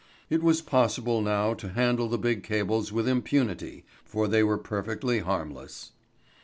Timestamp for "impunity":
3.07-3.85